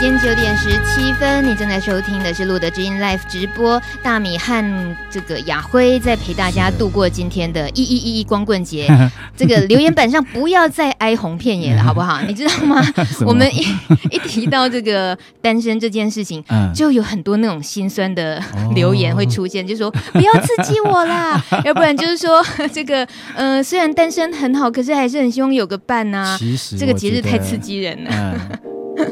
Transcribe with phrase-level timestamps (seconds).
[0.00, 3.82] 间九点十七分，你正在收听的是路德之音 Live 直播。
[4.00, 8.86] 大米和这个雅辉在陪大家度过今天的一一一一光棍节。
[9.36, 12.20] 这个留言板上不要再哀鸿遍野了， 好不好？
[12.28, 12.80] 你知道吗？
[13.26, 13.66] 我们一
[14.12, 18.40] 一提到这个单身这件事情，就有很多那种心酸的
[18.76, 22.40] 留言会出现，就说不要刺激我啦，要不然就是说
[22.72, 23.04] 这个
[23.34, 26.36] 呃，虽然单身很好，可是还是很希望有个伴呐、啊。
[26.38, 28.40] 其实这个节日太刺激人了。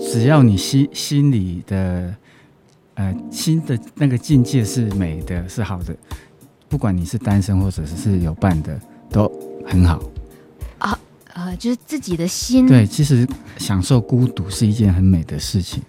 [0.00, 2.14] 只要你心心里的，
[2.94, 5.94] 呃，心的那个境界是美的，是好的，
[6.68, 8.78] 不管你是单身或者是有伴的，
[9.10, 9.30] 都
[9.66, 10.02] 很好。
[10.78, 10.98] 啊，
[11.34, 12.66] 呃，就是自己的心。
[12.66, 13.26] 对，其实
[13.58, 15.82] 享受孤独是一件很美的事情。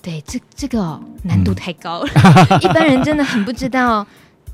[0.00, 2.10] 对，这这个、哦、难度太高了，
[2.50, 4.04] 嗯、一般人真的很不知道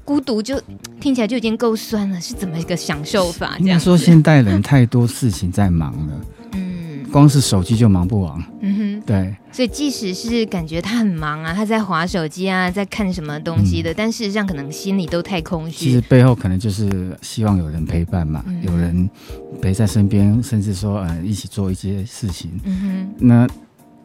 [0.05, 0.60] 孤独，就
[1.00, 3.56] 听起来就已经够酸了，是怎么一个享受法？
[3.58, 6.20] 应该说，现代人太多事情在忙了。
[7.10, 15.86] 光是手机就忙不完，嗯哼，对，所以即使是感觉他很忙啊，他在划手机啊，在看什么东西的，嗯、但事实上可能心里都太空虚。
[15.86, 19.08] 其实背后可能就是希望有人陪伴嘛，嗯、有人
[19.60, 22.50] 陪在身边，甚至说呃一起做一些事情。
[22.64, 23.48] 嗯哼，那。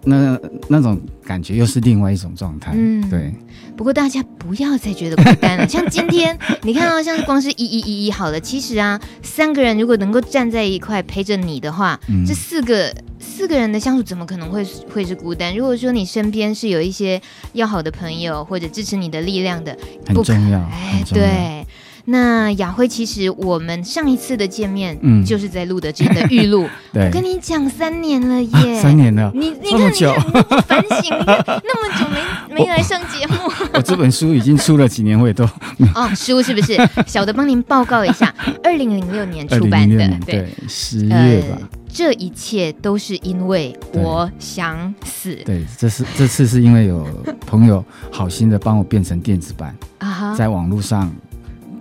[0.05, 3.33] 那那种感觉又是另外一种状态，嗯，对。
[3.75, 5.67] 不过大家不要再觉得孤单了。
[5.67, 15.55] 像今天， 你看到像是光是一一一一好了，其实啊，三个人如果能够站在一块陪着你的话，嗯、这四个四个人的相处怎么可能会会是孤单？
[15.55, 17.19] 如果说你身边是有一些
[17.53, 21.65] 要好的朋友或者支持你的力量的，很重要，哎，对。
[22.05, 26.67] 那雅辉，其实我们上一次的见面，嗯，就是在露德知音的预录。
[26.91, 29.31] 对，我跟你讲，三年了耶，三年了。
[29.33, 33.35] 你你看，你看，你不反省，你看那么久没 没来上节目。
[33.73, 35.45] 我这本书已经出了几年，我也都
[35.95, 36.77] 哦，书是不是？
[37.07, 41.57] 小的帮您报告一下，二零零六年出版的，对，十月吧。
[41.87, 45.35] 这一切都是因为我想死。
[45.45, 47.07] 对，这是这次是因为有
[47.45, 51.09] 朋友好心的帮我变成电子版啊，在网络上。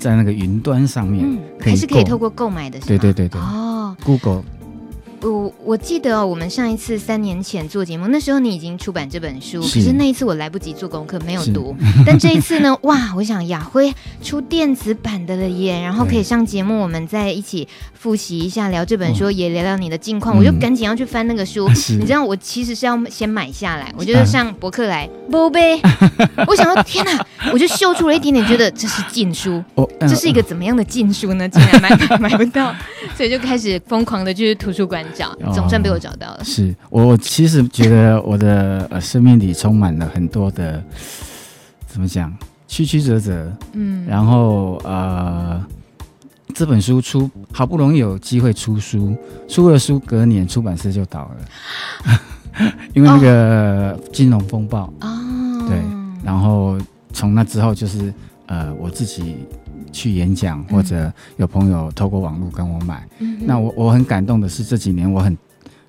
[0.03, 2.87] 在那个云端上面，嗯，还是可以透过购买的，是？
[2.87, 3.41] 对对对对。
[3.41, 4.43] 哦，Google。
[5.23, 11.77] 我我记得、哦、我们上一次三年前做节目，那时候你已经出版这本书，是可是那一次我来不及做功课，没有读。
[12.05, 20.35] 但这一次呢，哇，我想雅辉出电子版的了耶，然后可以上节目，我们再一起复习一下，聊这本书，也聊聊你的近况。
[20.35, 25.81] 哦、我就赶紧要去翻那个书，你知道，我其实是要先买下来，我就上博客来，宝贝，
[26.49, 31.49] 我想说，天哪，我就秀出了一点点，觉得这是禁书，哦呃、这是一个怎么样的禁书呢？
[31.49, 32.75] 竟然买 买不到，
[33.17, 35.05] 所以就开始疯狂的去图书馆。
[35.15, 36.39] 找，总算被我找到了。
[36.41, 40.83] 哦、是我其实觉得我的呃生命里充满了很多的，
[41.87, 42.35] 怎么讲，
[42.67, 43.53] 曲曲折折。
[43.73, 45.65] 嗯，然后呃，
[46.55, 49.17] 这本书出好不容易有机会出书，
[49.49, 51.31] 出了书隔年出版社就倒
[52.07, 52.21] 了，
[52.95, 54.93] 因为那个金融风暴。
[55.01, 55.79] 哦，对，
[56.25, 56.79] 然后
[57.13, 58.13] 从那之后就是
[58.47, 59.37] 呃我自己。
[59.91, 63.07] 去演讲，或者有朋友透过网络跟我买。
[63.19, 65.37] 嗯、那我我很感动的是，这几年我很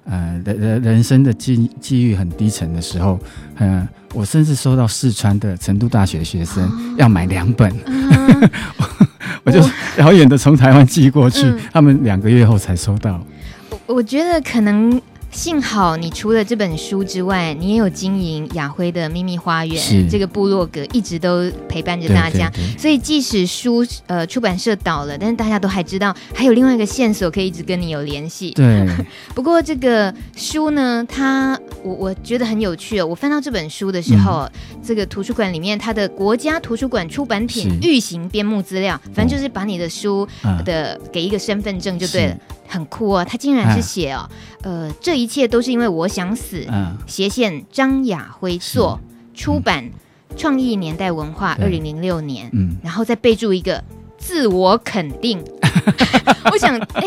[0.06, 3.20] 呃人人人生的机机遇很低沉的时候，
[3.58, 8.50] 嗯、呃，我甚至收到四川的成都大学的学生要买两本，啊、
[9.44, 9.60] 我就
[9.98, 13.22] 遥远的从台湾寄过去，嗯、他们两个月后才收到。
[13.70, 15.02] 我我觉得可能。
[15.34, 22.50] 幸好你除了这本书之外，你也有经营雅辉的秘密花园这个部落格，一直都陪伴着大家。
[22.52, 28.52] 对对对，所以即使书呃出版社倒了，但是大家都还知道还有另外一个线索可以一直跟你有联系。
[28.52, 28.88] 对。
[29.34, 33.06] 不过这个书呢，它我我觉得很有趣哦。
[33.08, 40.28] 我翻到这本书的时候，嗯、这个图书馆里面它的国家图书馆出版品预行编目资料，反正就是把你的书
[40.64, 42.38] 的、嗯、给一个身份证就对了。
[42.68, 44.30] 很酷哦，他竟然是写哦，
[44.62, 46.66] 呃，这一切都是因为我想死。
[46.70, 49.00] 嗯，斜线张亚辉作，
[49.34, 49.92] 出版
[50.36, 52.50] 创意年代文化，二零零六年。
[52.54, 53.84] 嗯，然后再备注一个
[54.18, 55.44] 自我肯定。
[56.52, 57.04] 我想，哎，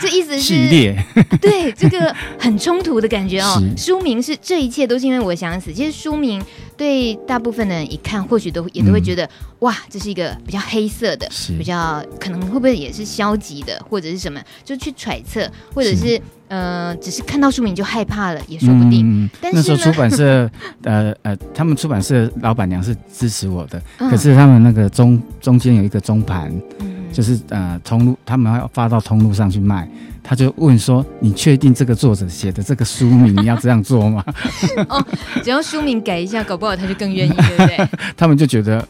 [0.00, 0.96] 这意思是系列
[1.40, 3.62] 对这个很冲突的感觉哦。
[3.76, 6.42] 书名是这一切都是因为我想死，其实书名。
[6.76, 9.28] 对大部分的人一看，或许都也都会觉得，嗯、
[9.60, 19.08] 哇，这是一个比较黑色的，比较可能会不会也是消极的，或者是什么，就去揣测，或者是，是呃，只是看到书名就害怕了，也说不定。
[19.08, 20.50] 嗯、但是那时候出版社，
[20.82, 29.88] 呃呃，他们出版社老板娘是支持我的，嗯、可是他们那个中中间有一个中盘，嗯、就是呃通路，他们要发到通路上去卖。
[30.26, 34.24] 他就问说：“你确定这个作者写的这个书名你要这样做吗？”
[34.88, 35.06] 哦，
[35.42, 37.88] 只要书名改一下，搞不好他就更愿意，对不对？
[38.16, 38.86] 他们就觉得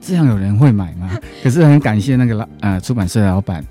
[0.00, 1.10] 这样有人会买吗？
[1.42, 3.64] 可是很感谢那个老呃出版社的老板，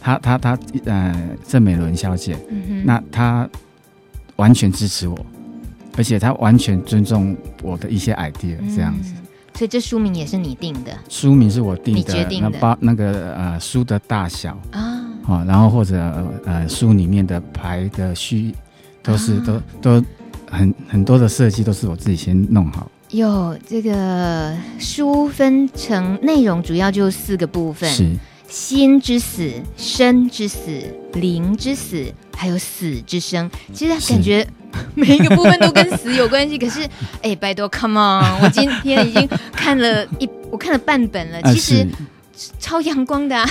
[0.00, 1.14] 他他他呃
[1.46, 3.48] 郑美伦小姐，嗯、那他
[4.34, 5.16] 完全支持我，
[5.96, 9.12] 而且他完全尊重我的一些 idea，这样子。
[9.58, 10.96] 嗯所以这书名也是你定的？
[11.08, 12.48] 书名是我定的，你决定的。
[12.48, 15.96] 那包那个呃书的大小啊，好，然后或者
[16.44, 18.54] 呃书里面的牌的序，
[19.02, 19.60] 都是、啊、都
[20.00, 20.06] 都
[20.48, 22.88] 很很多的设计都是我自己先弄好。
[23.10, 28.16] 有这个书分成内容，主要就四个部分：是
[28.46, 30.80] 心之死、生之死、
[31.14, 33.50] 灵之死，还有死之生。
[33.72, 34.46] 其实感觉。
[34.94, 36.82] 每一个部分都跟死有关系，可是，
[37.22, 38.42] 哎、欸，拜托，Come on！
[38.42, 41.86] 我今天已经看了一， 我看了半本了，其实
[42.60, 43.44] 超阳光的、啊，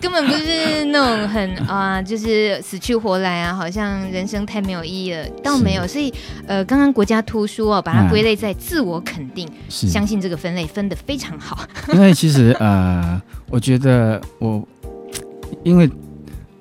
[0.00, 5.86] 根本不是那种很啊，就是死去活来啊，好像人生太没有意义了，倒没有。
[5.86, 6.12] 所以，
[6.46, 11.66] 呃，刚刚国家图书哦，把它归类在自我肯定，相信这个分类分得非常好。
[11.92, 14.62] 因为其实呃，我觉得我
[15.62, 15.88] 因为。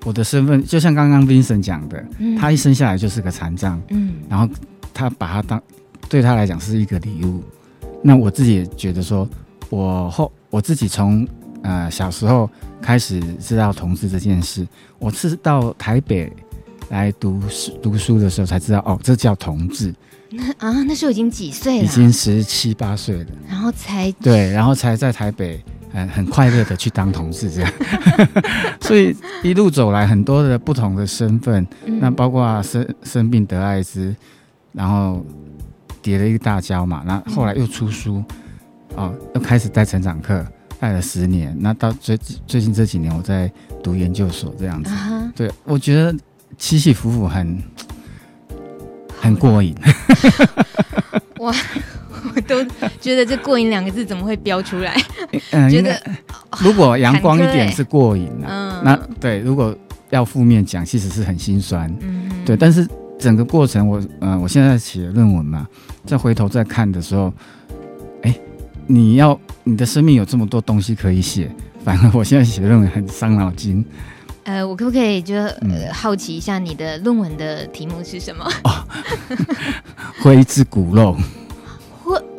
[0.08, 4.48] 我的身份就像刚刚 Vincent 讲的，嗯，他一生下来就是个残障，嗯，然后
[4.94, 5.62] 他把他当
[6.08, 7.44] 对他来讲是一个礼物。
[8.02, 9.28] 那我自己也觉得说，
[9.70, 11.28] 我后我自己从
[11.62, 12.50] 呃小时候
[12.82, 14.66] 开始知道同志这件事，
[14.98, 16.32] 我是到台北
[16.88, 19.94] 来读书读书的时候才知道，哦，这叫同志。
[20.30, 21.84] 那 啊，那时候已经几岁了？
[21.84, 23.26] 已经十七八岁了。
[23.46, 25.62] 然后才对，然后才在台北。
[25.92, 27.72] 很很快乐的去当同事，这样，
[28.82, 34.16] 所以一路走来很多的不同的身份，嗯、那包括生生病得艾滋，
[34.74, 35.26] 然后
[36.02, 38.24] 叠了一个大跤嘛，那后来又出书，
[38.96, 40.46] 嗯、哦，又开始带成长课，
[40.80, 43.52] 带了十年，那到最最近这几年我在
[43.82, 46.14] 读研究所这样子，啊、对我觉得
[46.58, 47.64] 起起伏伏很
[49.20, 49.76] 很过瘾，
[51.40, 51.54] 哇。
[52.36, 52.64] 我都
[53.00, 54.96] 觉得这“过瘾”两个字怎么会标出来？
[55.52, 56.00] 嗯， 觉得
[56.60, 59.76] 如果阳光一点是过瘾啊，嗯，那对，如果
[60.10, 61.94] 要负面讲，其实是很心酸。
[62.02, 62.56] 嗯，对。
[62.56, 62.88] 但是
[63.20, 65.68] 整个过程我，我呃，我现在写论文嘛，
[66.06, 67.34] 再回头再看的时候，
[68.22, 68.34] 哎，
[68.86, 71.52] 你要你的生命有这么多东西可以写，
[71.84, 73.84] 反而我现在写论文很伤脑筋。
[74.44, 78.46] 呃，我可不可以就呃好奇一下你的论文的题目是什么？
[78.64, 78.88] 哦，
[80.24, 81.18] 灰之骨肉。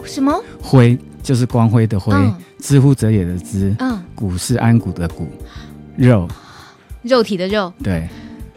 [0.08, 0.34] 什么？
[0.60, 2.12] 辉就是光辉的辉，
[2.58, 5.28] 知、乎者也的知，嗯，骨是安骨的骨，
[5.96, 6.26] 肉，
[7.02, 8.08] 肉体的肉，对，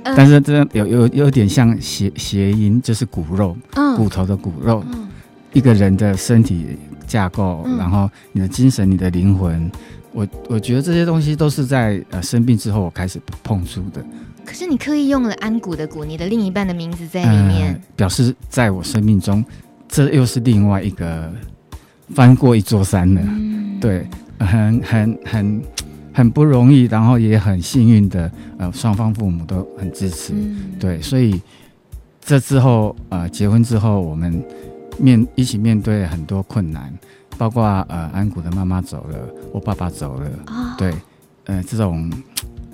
[0.03, 5.07] 嗯、但是这有有有点像谐谐音，就是骨肉，嗯，骨头的骨肉，嗯、
[5.53, 9.69] 一个人的身体架构，嗯、然后你的精神、你的灵魂，
[10.13, 14.03] 我我觉得这些东西都是在呃生病之后我开始碰触的。
[14.45, 19.43] 可是你刻意用了安骨的骨，你的另一半的名字在里面，呃、表示在我生命中。
[19.91, 21.29] 这又是另外一个
[22.15, 24.07] 翻过一座山了，嗯、对，
[24.39, 25.61] 很很很
[26.13, 31.41] 很不容易，然后也很幸运的，呃，双方父母都很支持，嗯、对，所以
[32.21, 34.41] 这之后，呃，结婚之后，我们
[34.97, 36.93] 面一起面对很多困难，
[37.37, 39.17] 包括呃，安谷的妈妈走了，
[39.51, 40.93] 我爸爸走了，哦、对，
[41.47, 42.09] 呃，这种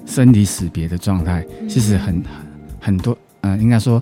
[0.06, 2.24] 生离死别的状态，其实很
[2.80, 4.00] 很多，呃，应该说，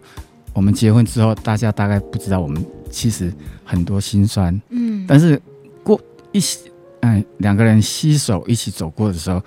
[0.51, 2.61] 我们结婚之后，大家大概不知道我们。
[2.95, 3.29] 其实
[3.65, 5.39] 很多心酸，嗯，但是
[5.83, 5.99] 过
[6.31, 6.71] 一起，
[7.01, 9.41] 嗯，两个人携手一起走过的时候，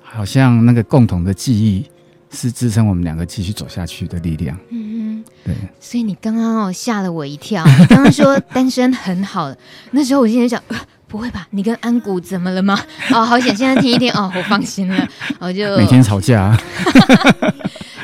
[0.00, 1.84] 好像那个共同的记忆
[2.30, 4.56] 是支撑我们两个继续走下去的力量。
[4.70, 5.54] 嗯哼，对。
[5.80, 9.52] 所以你刚刚哦吓了我一跳，你刚刚说单身很好，
[9.90, 11.48] 那时候我心里想，呃，不会吧？
[11.50, 12.78] 你跟安谷怎么了吗？
[13.10, 15.08] 哦，好险，现在听一听哦，我放心了。
[15.40, 16.56] 我就 每天吵架。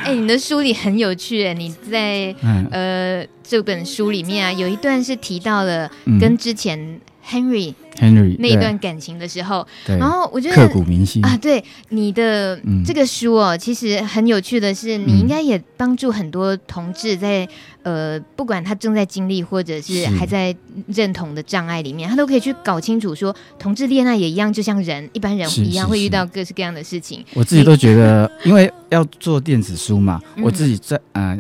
[0.05, 8.15] 哎、欸，你的书里很有趣，你在、嗯、呃这本书里面啊，有一段是提到了跟之前 Henry、嗯。
[8.15, 11.37] Henry 那一段感情的时候，对然后我觉得刻骨铭心啊。
[11.37, 17.49] 对你的这个书哦，嗯、其实很有趣的是，你应该也帮助很多同志在、
[17.85, 20.55] 嗯、呃，不管他正在经历或者是还在
[20.89, 27.25] 认同的障碍里面，他都可以去搞清楚说，同志恋爱也一样，就像人一般人一样会遇到各式各样的事情。
[27.35, 31.39] 我自己都觉得，因为要做电子书嘛，我自己在呃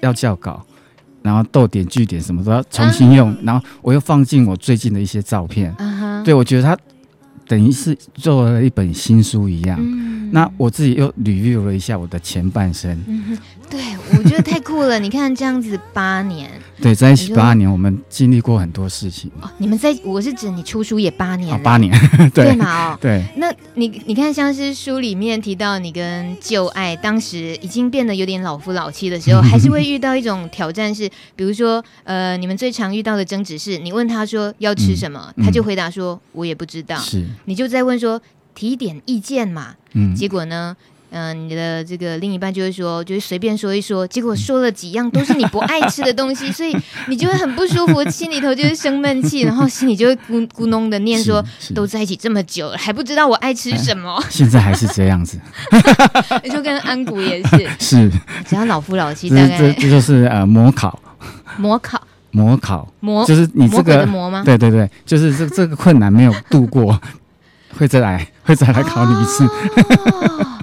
[0.00, 0.64] 要校稿。
[1.26, 6.78] 然后逗点句点什么都要重新用，啊、然后我又放进我最近的一些照片，啊、对，我觉得他
[7.48, 9.78] 等于是做了一本新书一样。
[9.82, 12.96] 嗯、那我自己又 review 了一下我的前半生。
[13.06, 13.36] 嗯
[13.68, 13.80] 对，
[14.16, 14.98] 我觉得太酷了！
[14.98, 19.30] 你看这样子八年， 对，在一起八年，我们经历过很多事情。
[19.40, 21.92] 哦，你们在，我是指你出书也八年，哦，八年，
[22.32, 22.92] 对，对嘛？
[22.92, 23.24] 哦， 对。
[23.36, 36.96] 那你你看，像是书里面提到你跟旧爱当时已经变得有点老夫老妻的时候，还是会遇到一种挑战，是比如说，呃，你们最常遇到的争执是，你问他说要吃什么，嗯，他就回答说，我也不知道。
[36.98, 38.20] 是，你就在问说
[38.54, 39.74] 提点意见嘛？
[39.94, 40.76] 嗯，结果呢？
[41.16, 46.76] 嗯、呃，你的这个另一半就会说，就是随便说一说，结果说了几样都是你不爱吃的东西， 所以
[47.08, 51.42] 你就会很不舒服，心里头就是生闷气，然后心里就会咕咕哝的念说，
[51.74, 55.40] 都在一起这么久了，还不知道我爱吃什么，现在还是这样子，
[56.52, 58.10] 就跟安谷也是， 是，
[58.46, 61.00] 只要老夫老妻，大概这这就是呃模考，
[61.56, 62.00] 模考。
[62.32, 64.42] 模考，模就是你这个模吗？
[64.44, 67.00] 对对对，就是这这个困难没有度过，
[67.78, 69.46] 会再来，会再来考你一次。
[69.46, 70.55] 哦，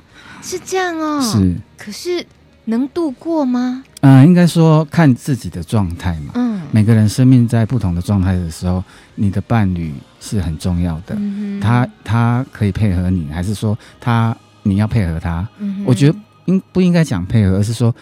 [0.43, 1.19] 是这样哦。
[1.21, 2.23] 是，可是
[2.65, 3.83] 能度过吗？
[4.01, 6.33] 嗯、呃，应该说看自己的状态嘛。
[6.35, 8.83] 嗯，每个人生命在不同的状态的时候，
[9.15, 11.15] 你的伴侣是很重要的。
[11.17, 15.47] 嗯、他他可以配合你，还是说他你要配合他？
[15.57, 17.95] 嗯、我觉得应不应该讲配合，而是说。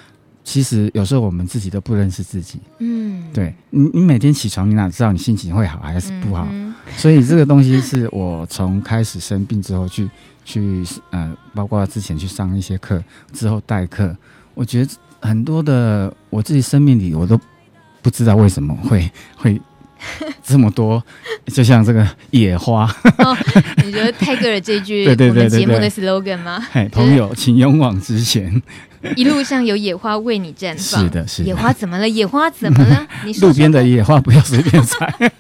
[0.44, 6.48] 其实有时候我们自己都不认识自己，嗯，对你，你每天起床，你哪知道你心情会好还是不好？
[6.50, 10.10] 嗯、所以这个东西是我从开始生病之后去
[10.46, 14.16] 去呃，包括之前去上一些课之后代课，
[14.54, 17.40] 我觉得很多的我自己生命里我都
[18.02, 19.60] 不知道为什么会 会。
[20.44, 21.02] 这么多，
[21.46, 22.86] 就像这个野花。
[23.20, 23.38] 哦、
[23.86, 26.60] 你觉得泰戈尔这句 对对对对节目的 slogan 吗？
[26.72, 28.60] 嘿，朋友，请勇往直前。
[29.16, 31.04] 一路上有野花为你绽放。
[31.04, 31.50] 是的，是的。
[31.50, 32.10] 野花怎么了？
[32.10, 33.08] 野花怎么了？
[33.24, 35.32] 你说说路边的野花不要随便采。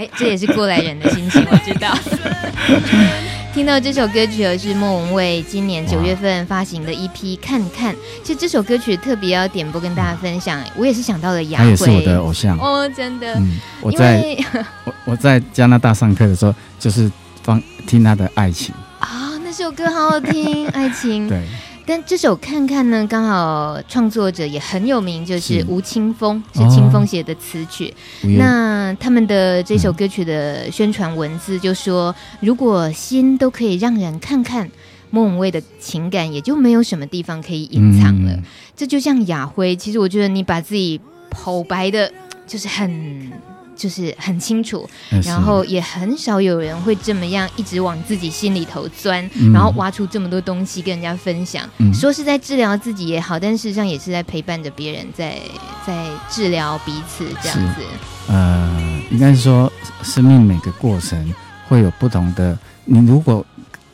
[0.00, 1.94] 哎，这也是过来人的心情， 我知道。
[3.52, 7.92] 听到这首歌曲是莫文蔚今年九月份发行的一批《看看》。
[8.22, 13.34] 其实这首歌曲特别要点播跟大家分享，我也是想到了雅辉，他也是我的偶像哦，真的。
[13.34, 14.38] 嗯，我在
[14.86, 17.10] 我我在加拿大上课的时候，就是
[17.42, 21.42] 放听他的《爱情》啊，那首歌好好听，《爱情》对。
[21.90, 27.92] 但这首看看呢，刚好创作者也很有名，就是吴青峰，是青峰写的词曲。
[28.22, 34.70] 哦、那他们的这首歌曲的宣传文字就说：“嗯、如果心都可以让人看看，
[35.10, 38.34] 莫文蔚的情感也就没有什么地方可以隐藏了。
[38.34, 38.42] 嗯”
[38.76, 42.12] 这就像雅辉，其实我觉得你把自己剖白的，
[42.46, 43.32] 就是很。
[43.80, 44.86] 就是很清楚，
[45.24, 51.66] 然后也很少有人会这么样一直往自己心里头钻，嗯、然后挖出这么多东西跟人家分享。
[51.78, 55.38] 嗯、说是在治疗自己也好，但事实上也是在陪伴着别人在，
[55.86, 57.80] 在在治疗彼此这样子。
[58.28, 59.72] 呃，应该是说，
[60.02, 61.34] 生命每个过程
[61.66, 62.58] 会有不同的。
[62.84, 63.44] 你如果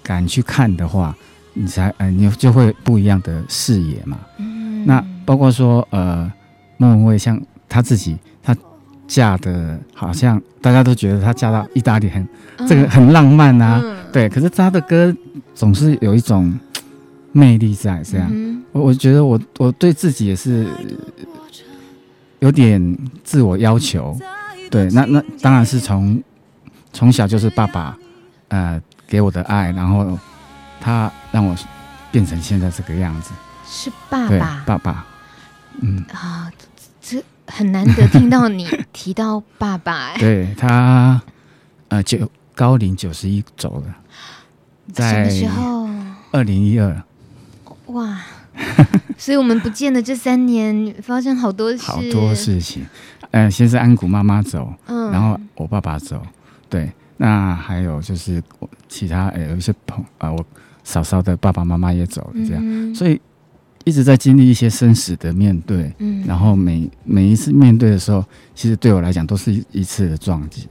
[0.03, 1.15] 敢去看的话，
[1.55, 4.19] 你才呃，你就会不一样的视野嘛。
[4.39, 6.29] 嗯，那包括说呃，
[6.77, 8.17] 莫文蔚像他自己。
[9.07, 12.27] 嫁的好像大家都觉得她嫁到意大利很，
[12.59, 14.29] 嗯、这个很浪漫啊，嗯、对。
[14.29, 15.15] 可是她的歌
[15.55, 16.59] 总是有一种
[17.33, 18.29] 魅力在，这样。
[18.33, 20.67] 嗯、我我觉得我我对自己也是
[22.39, 24.17] 有点自我要求，
[24.71, 24.89] 对。
[24.91, 26.23] 那那当然是从
[26.93, 27.97] 从小就是爸爸
[28.49, 30.19] 呃给我的爱，然后
[30.81, 31.55] 他让我
[32.11, 33.33] 变成现在这个样子。
[33.69, 35.07] 是爸爸，爸爸，
[35.81, 36.56] 嗯啊，这。
[37.47, 41.21] 很难得听到你提到爸爸， 欸，对他，
[41.89, 43.97] 呃，九高龄九十一走了，
[44.93, 45.89] 在什么时候？
[46.33, 47.03] 二零一二。
[47.87, 48.21] 哇，
[49.17, 52.85] 所以我们不见的这三年发生好多事，好多事情。
[53.31, 56.21] 嗯、呃，先是安谷妈妈走，嗯，然后我爸爸走，
[56.69, 58.43] 对，那还有就是
[58.89, 60.45] 其他，呃，有一些朋啊、呃，我
[60.83, 63.21] 嫂嫂的爸爸妈妈也走了，这样，嗯、所以。
[63.87, 70.67] 一直在经历一些生死的面对，嗯，然后每每一次面对的时候，其实对我来讲都是一一次的撞击。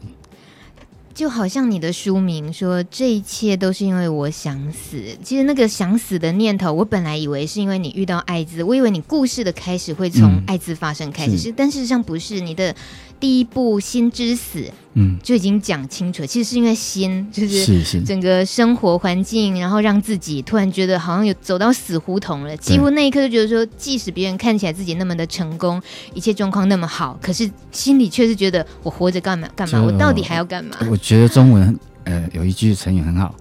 [1.13, 5.01] 就好像你的书名说，这一切都是因为我想死。
[5.24, 12.41] 其实那个想死的念头，我本来以为是因为你遇到艾滋，我以为你故事的开始会从艾滋发生开始，是，但事实上不是。
[12.41, 12.75] 你的
[13.19, 14.60] 第一部《心之死》，
[14.93, 22.55] 嗯，就已经讲清楚了，其实是因为心，就是整个生活环境，然后让自己突然觉得好像有走到死胡同了。
[22.57, 25.81] 几乎那一刻就觉得说，即使别人看起来自己那么的成功，
[26.13, 29.48] 一切状况那么好，可是心里却是觉得我活着干嘛？
[29.55, 29.81] 干嘛？
[29.81, 30.77] 我到底还要干嘛？
[30.89, 33.36] 我觉得中文呃有一句成语很好，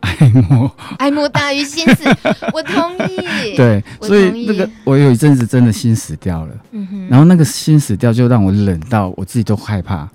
[0.00, 2.04] 爱莫爱莫大于心死，
[2.52, 3.56] 我同意。
[3.56, 10.08] 对，所以那个我有一阵子真的心死掉了，嗯哼，然后那个心死掉就让我冷到我自己都害怕。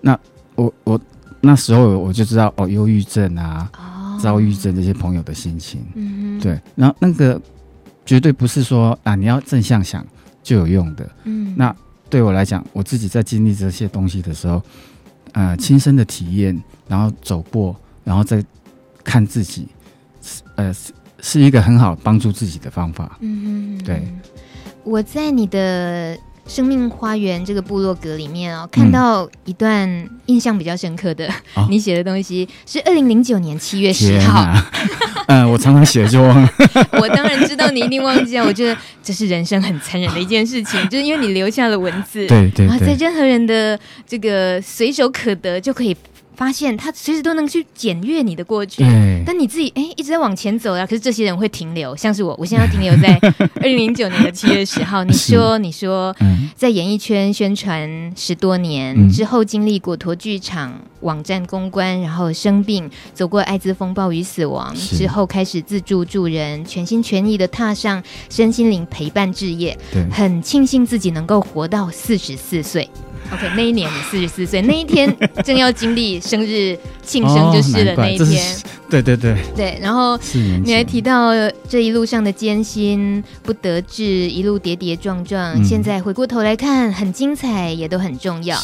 [0.00, 0.18] 那
[0.54, 1.00] 我我
[1.40, 7.40] 那时候我就知道哦，忧郁症啊，哦，躁郁症这些朋友的心情，嗯哼，对，然后那个
[8.04, 10.06] 绝对不是说啊你要正向想
[10.42, 11.74] 就有用的，嗯，那
[12.08, 14.62] 对我来讲，我自己在经历这些东西的时候。
[15.32, 18.44] 呃，亲身的体验，然后走过，然后再
[19.04, 19.68] 看自己，
[20.56, 23.18] 呃，是是一个很好帮助自己的方法。
[23.20, 24.02] 嗯哼，对。
[24.82, 26.16] 我在你的
[26.46, 34.46] 生命花园这个部落格里面哦，看到一段印象比较深刻的，嗯、 你写的东西是二零零九年七月十号。
[35.28, 36.50] 嗯， 我常常写就忘了。
[37.00, 38.44] 我当然知道你一定忘记啊！
[38.44, 45.94] 我觉得这是人生很残忍的一件事情，就是因为你留下了文字，对对，对，在任何人的这个随手可得就可以。
[46.40, 48.82] 发现他随时都能去检阅你的过去，
[49.26, 50.86] 但你自己哎一直在往前走呀。
[50.86, 53.14] 可是这些人会停留，像是我，我现在要停留在
[53.60, 55.04] 二零零九年的七月十号。
[55.04, 56.16] 你说，你说，
[56.56, 69.76] 在演艺圈宣传十多年、嗯、之后，经历过陀剧场网站公关，然后生病，走过艾滋风暴与死亡之后，开始自助助人，全心全意的踏上身心灵陪伴置业。
[70.10, 72.88] 很庆幸自己能够活到四十四岁。
[73.32, 77.94] OK，那一年你四十四岁，那一天正要经历生日庆生就是了。
[77.96, 78.56] 那一天，
[78.88, 79.78] 对对对对。
[79.82, 80.18] 然后
[80.64, 81.32] 你还提到
[81.68, 88.56] 这一路上的艰辛不得志，一路跌跌撞撞，嗯，现在回过头来看，很精彩，也都很重要。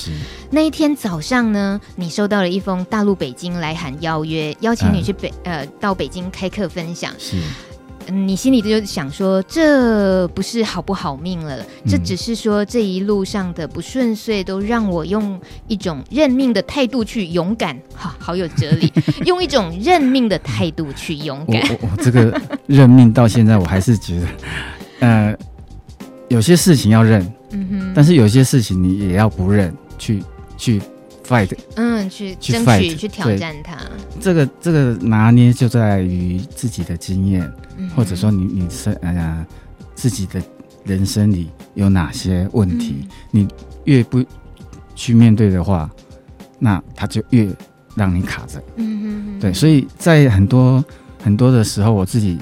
[0.51, 7.13] 那一天早上呢，你收到了一封大陆北京来函邀约，邀请你去北呃到北京开课分享。
[7.19, 7.37] 是。
[8.09, 18.93] 你心里就想说，这不是好不好命了，嗯，这只是说这一路上的不顺遂，都让我用一种认命的态度去勇敢，哈，好有哲理，
[19.27, 21.61] 用一种认命的态度去勇敢。
[21.69, 24.27] 我我，我这个认命到现在，我还是觉得，
[25.01, 25.37] 呃，
[26.29, 27.21] 有些事情要认，
[27.51, 30.23] 嗯哼，但是有些事情你也要不认，去
[30.57, 30.81] 去。
[31.27, 33.77] fight，嗯，去争取，去，fight，去挑战它。
[34.21, 39.47] 这个这个拿捏就在于自己的经验，嗯，或者说你你生呃
[39.95, 40.41] 自己的
[40.85, 43.49] 人生里有哪些问题，嗯，你
[43.85, 44.25] 越不
[44.95, 45.91] 去面对的话，
[46.59, 47.49] 那他就越
[47.95, 48.63] 让你卡着。
[48.77, 50.85] 嗯哼哼，对，所以在很多
[51.23, 52.39] 很多的时候，我自己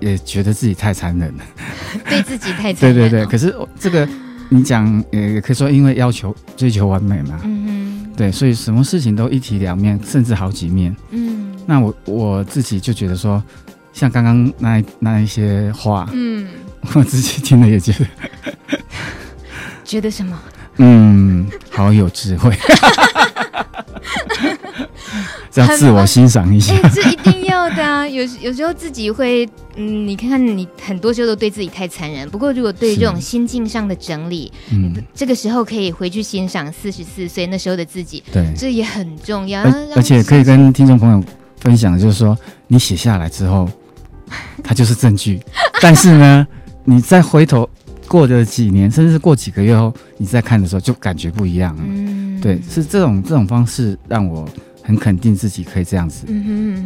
[0.00, 1.44] 也觉得自己太残忍了，
[2.08, 2.94] 对自己太残忍。
[2.94, 4.08] 对对对，可是这个
[4.48, 7.40] 你讲也可以说，因为要求追求完美嘛。
[7.44, 7.74] 嗯哼。
[8.16, 10.94] 对，所以什么事情都一体两面，甚至好几面。
[11.10, 13.42] 嗯，那我我自己就觉得说，
[13.92, 16.46] 像刚刚那那一些话，嗯，
[16.94, 18.78] 我自己听了也觉得，
[19.84, 20.38] 觉得什么？
[20.78, 22.50] 嗯，好有智慧。
[25.60, 28.08] 要自我欣赏一下，哎，这一定要的啊！
[28.08, 32.28] 有有时候自己会，嗯，你看看你很多时候都对自己太残忍。
[32.28, 39.62] 不过，如果对于这种心境上的整理，嗯，这个时候可以回去欣赏四十四岁那时候的自己，对，这也很重要。
[39.62, 41.22] 而，而且可以跟听众朋友
[41.60, 42.36] 分享，就是说
[42.66, 43.68] 你写下来之后，
[44.62, 45.40] 它就是证据。
[45.80, 46.46] 但是呢，
[46.84, 47.68] 你再回头
[48.08, 51.82] 过了几年，甚至是过几个月后，你再看的时候，就感觉不一样了。
[51.86, 54.48] 嗯，对，是这种这种方式让我。
[54.86, 56.26] 很肯定自己可以这样子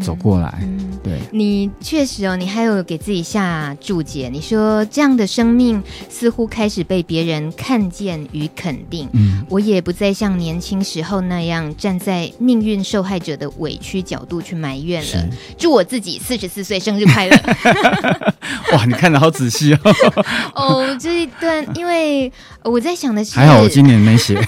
[0.00, 15.28] 走过来，嗯嗯、对你确实哦，你还有给自己下注解，你说这样的生命似乎开始被别人看见与肯定，嗯，我也不再像年轻时候那样站在命运受害者的委屈角度去埋怨了。
[15.58, 17.36] 祝我自己四十四岁生日快乐！
[18.72, 19.80] 哇，你看的好仔细哦。
[20.54, 22.32] 哦，这一段，因为
[22.68, 24.38] 我在想的是，还好我今年没写。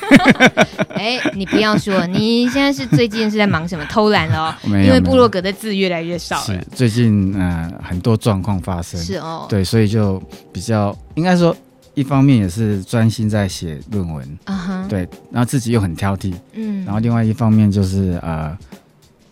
[0.94, 3.40] 哎，你不要说，你现在是最近是。
[3.40, 3.82] 在忙什么？
[3.86, 6.36] 偷懒了哦， 因为部落格的字越来越少。
[6.40, 11.56] 是最近呃很多状况发生，是哦，对，所以就比较应该说，
[11.94, 18.58] 一方面也是专心在写论文，啊哈，对，然后自己又很挑剔，嗯，然后另外一方面就是呃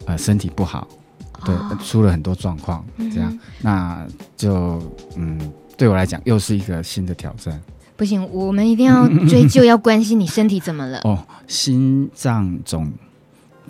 [0.07, 0.89] 呃身体不好，
[1.45, 4.07] 对，哦、出了很多状况，这样，嗯、那
[4.39, 4.83] 就
[5.17, 5.39] 嗯
[5.77, 7.61] 对我来讲又是一个新的挑战。
[7.99, 11.01] 不行，我们一定要 追究，要关心你身体怎么了？
[11.05, 12.91] 哦，心脏肿。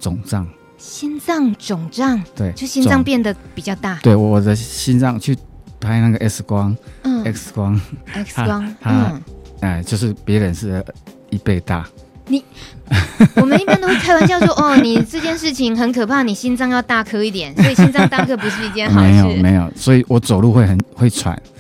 [0.01, 3.99] 肿胀，心脏肿胀，对，就心脏变得比较大。
[4.01, 5.37] 对，我的心脏去
[5.81, 7.81] 拍那个 X 光，嗯，X 光
[8.15, 9.23] ，X 光，它，嗯，
[9.59, 10.85] 哎，就是别人是
[11.31, 11.85] 一倍大。
[12.29, 12.45] 你，
[13.35, 19.09] 我们一般都会开玩笑说，哦，你这件事情很可怕，你心脏要大颗一点，所以心脏大颗不是一件好事。
[19.09, 21.58] 没有，没有，所以我走路会很会喘，嗯，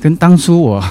[0.00, 0.82] 跟当初我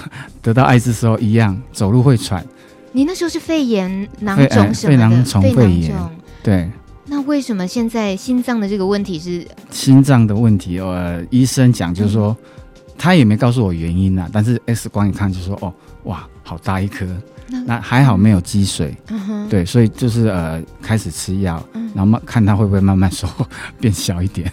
[0.42, 2.46] 得到艾滋时候一样，走路会喘。
[2.92, 4.98] 你那时候是肺炎囊肿什么的？
[4.98, 5.96] 肺囊虫肺炎，
[6.42, 6.70] 对。
[7.12, 10.80] 那为什么现在心脏的这个问题是心脏的问题？
[10.80, 14.30] 呃，医生讲就是说，嗯、他也没告诉我原因啊。
[14.32, 17.08] 但是 X 光一看就说，哦，哇，好大一颗，
[17.48, 18.96] 那，那还好没有积水。
[19.08, 23.28] 嗯、对，所以就是呃，开始吃药，嗯、然后慢看它会不会慢慢说
[23.82, 24.52] 变小一点。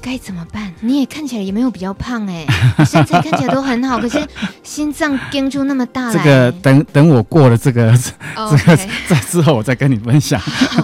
[0.00, 0.72] 该怎么办？
[0.80, 4.18] 你也看起来也没有比较胖哎、欸， 身材看起来都很好， 可是
[4.62, 6.12] 心脏撑出那么大来。
[6.12, 7.92] 这个等等我过了这个、
[8.36, 8.50] oh.
[8.50, 8.76] 这个
[9.08, 10.40] 在 之后，我再跟你分享。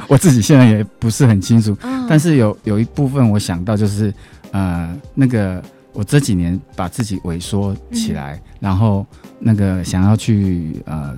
[0.09, 1.93] 我自己现在也不是很清楚，oh.
[2.09, 4.13] 但是有有一部分我想到就是
[4.53, 9.05] 呃，那个我这几年把自己萎缩起来、嗯，然后
[9.39, 11.15] 那个想要去呃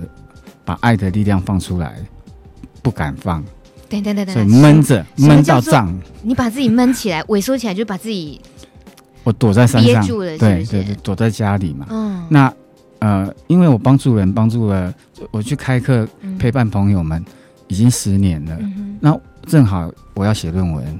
[0.63, 1.95] 把爱的力量放出来，
[2.81, 3.43] 不敢放。
[3.89, 8.39] 对对对对，所以闷着闷到胀，你把自己闷起来， 萎缩起来，就把自己
[9.23, 11.87] 我躲在山上，憋住了对对对，躲在家里嘛。
[11.89, 12.53] 嗯，那
[12.99, 14.93] 呃，因为我帮助人，帮助了
[15.31, 17.23] 我去开课陪伴朋友们，
[17.67, 18.57] 已经十年了。
[18.59, 20.99] 嗯、那正好我要写论文，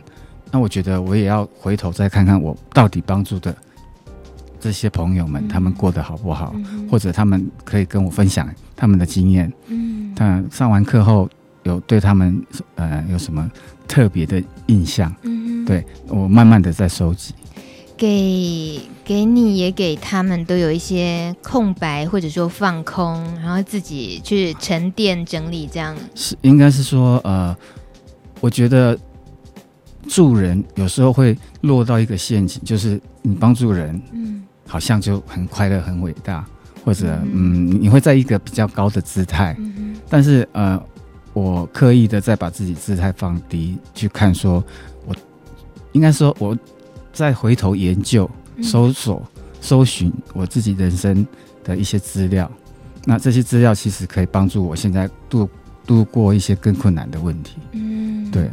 [0.49, 3.56] 那我觉得我也要回头再看看我到底帮助的
[4.60, 9.52] 这些朋友们，嗯、他们过得好不好，嗯，或者他们可以跟我分享他们的经验。
[9.67, 11.30] 嗯，他上完课后
[11.69, 12.41] 有对他们
[12.75, 13.49] 呃有什么
[13.88, 15.13] 特别的印象？
[15.23, 17.34] 嗯，对我慢慢的在收集。
[17.95, 25.93] 给给你也给他们都有一些空白，或者说放空，然后自己去沉淀整理，这样。
[26.15, 27.53] 是应该是说，呃，
[28.39, 28.97] 我觉得
[30.08, 36.45] 助人有时候会落到一个陷阱，就是你帮助人，嗯，好像就很快乐、很伟大，
[36.86, 40.82] 或者嗯，嗯，你会在一个比较高的姿态，嗯，但是呃，
[41.39, 44.63] 我刻意的再把自己姿态放低，去看说，
[45.06, 45.15] 我
[45.93, 46.58] 应该说我。
[47.12, 48.30] 再回头研究、
[48.62, 49.21] 搜索、
[49.60, 51.25] 搜寻我自己人生
[51.65, 52.49] 的一些资料，
[53.04, 55.49] 那这些资料其实可以帮助我现在度
[55.86, 57.58] 度过一些更困难的问题。
[57.73, 58.49] 嗯，对。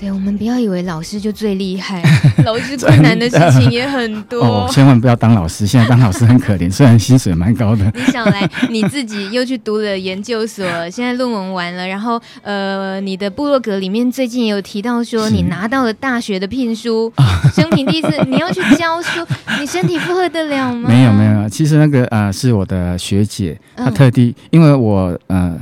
[0.00, 2.00] 对，我们不要以为老师就最厉害，
[2.46, 4.40] 老师困难的事情也很 多。
[4.40, 7.84] 哦，千万不要当老师，现在当老师很可怜，虽然薪水蛮高的。
[7.96, 17.12] 你想来，你自己又去读了研究所，现在论文完了，然后呃，你的部落格里面最近有提到说你拿到了大学的聘书，
[17.52, 19.26] 生平第一次你要去教书，
[19.58, 20.88] 你身体负荷得了吗？
[20.88, 25.58] 没有没有，其实那个呃是我的学姐，她特地、嗯、因为我呃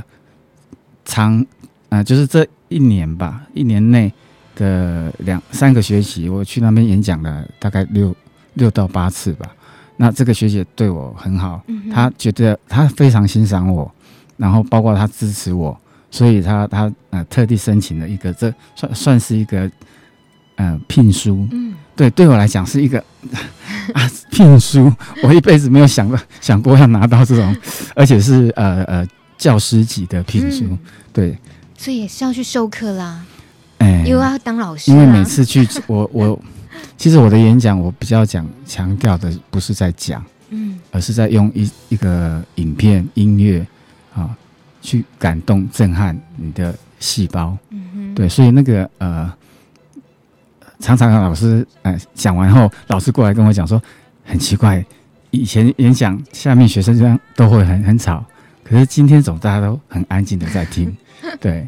[1.05, 1.43] 长
[1.89, 4.13] 呃就是这一年吧，一年内。
[4.57, 8.13] 的两三个学期，我去那边演讲了大概六
[8.55, 9.49] 六到八次吧。
[9.95, 13.89] 那这个学姐对我很好，嗯、她觉得她非常欣赏我，
[14.35, 15.79] 然后包括她支持我，
[16.11, 19.69] 所以她她呃特地申请了一个，这算算是一个
[20.55, 21.47] 呃聘书。
[21.51, 22.99] 嗯，对，对我来讲是一个
[23.93, 24.93] 啊聘书，
[25.23, 27.55] 我一辈子没有想过想过要拿到这种，
[27.95, 30.65] 而且是呃呃教师级的聘书。
[30.65, 30.79] 嗯、
[31.11, 31.37] 对，
[31.75, 33.25] 所以也是要去授课啦。
[33.79, 36.39] 哎，因为要当老师，因为每次去我我，
[36.97, 43.65] 其实我的演讲我比较讲强调的不是在讲，嗯，而是在用一一个影片音乐
[44.15, 44.35] 啊
[44.81, 49.31] 去感动震撼你的细胞，嗯哼，对，所以那个呃，
[50.79, 53.81] 常常老师呃讲完后，老师过来跟我讲说，
[54.25, 54.83] 很奇怪，
[55.31, 58.25] 以前演讲下面学生这样都会很很吵，
[58.63, 60.95] 可是今天总大家都很安静的在听，
[61.39, 61.67] 对，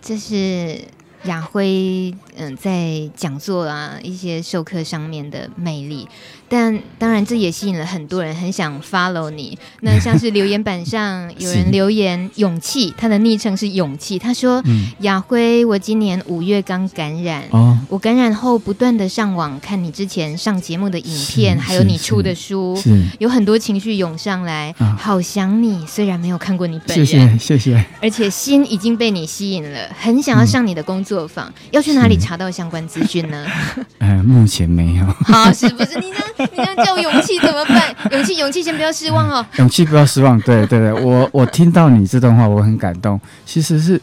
[0.00, 0.80] 这是。
[1.24, 6.08] 雅辉，嗯，在讲座啊一些授课上面的魅力，
[6.48, 9.58] 但当然这也吸引了很多人很想 follow 你。
[9.80, 14.18] 那像是留言板上有人 留言“勇气”，他的昵称是“勇气”。
[14.18, 22.78] 他说：“嗯、雅辉，我今年五月刚感染，哦，我感染后不断的上网看你之前上节目的影片，还有你出的书，
[23.18, 25.84] 有很多情绪涌上来，哦，好想你。
[25.86, 31.09] 虽然没有看过你本人，谢谢谢谢，而且心已经被你吸引了，很想要上你的工作。
[31.10, 33.44] 嗯”作坊要去哪里查到相关资讯呢？
[33.98, 35.04] 呃，目前没有。
[35.26, 37.94] 好，是不是你这样你这样叫我勇气怎么办？
[38.12, 39.44] 勇气，勇气，先不要失望哦。
[39.58, 43.20] 勇气不要失望，对对对，我我听到你这段话，我很感动。
[43.44, 44.00] 其实是，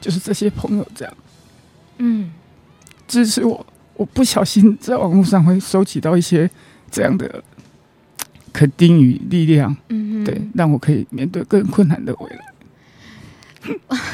[0.00, 1.14] 就是这些朋友这样，
[1.98, 2.30] 嗯，
[3.08, 3.64] 支持我。
[3.94, 6.50] 我不小心在网络上会收集到一些
[6.90, 7.42] 这样的
[8.52, 12.38] 肯定与力量，嗯，对，让我可以面对更困难的未来。